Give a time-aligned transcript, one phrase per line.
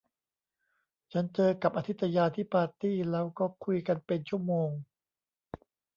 [1.11, 4.69] ฉันเจอกับอทิตยาที่ปาร์ตี้แล้วก็คุยกันเป็นชั่วโมง